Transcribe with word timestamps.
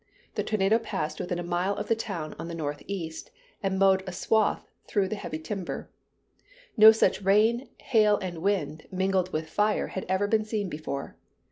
The 0.33 0.41
tornado 0.43 0.79
passed 0.79 1.19
within 1.19 1.37
a 1.37 1.43
mile 1.43 1.75
of 1.75 1.87
the 1.87 1.95
town 1.95 2.33
on 2.39 2.47
the 2.47 2.55
northeast, 2.55 3.29
and 3.61 3.77
mowed 3.77 4.01
a 4.07 4.11
swath 4.11 4.67
through 4.87 5.09
the 5.09 5.15
heavy 5.15 5.37
timber. 5.37 5.91
No 6.75 6.91
such 6.91 7.21
rain, 7.21 7.69
hail 7.77 8.17
and 8.17 8.41
wind, 8.41 8.87
mingled 8.91 9.31
with 9.31 9.47
fire, 9.47 9.89
had 9.89 10.05
ever 10.09 10.25
been 10.25 10.43
seen 10.43 10.69
before. 10.69 11.17